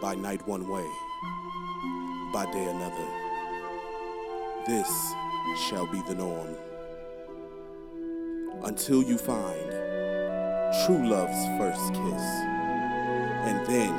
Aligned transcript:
By 0.00 0.14
night, 0.14 0.46
one 0.46 0.68
way, 0.68 0.86
by 2.32 2.46
day, 2.52 2.64
another. 2.64 3.08
This 4.66 4.90
shall 5.68 5.86
be 5.86 6.02
the 6.08 6.14
norm. 6.14 6.56
Until 8.64 9.02
you 9.02 9.18
find 9.18 9.70
true 10.84 11.06
love's 11.06 11.46
first 11.58 11.92
kiss, 11.92 12.24
and 13.46 13.66
then 13.66 13.94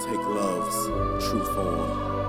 take 0.00 0.26
love's 0.26 1.26
true 1.28 1.44
form. 1.54 2.23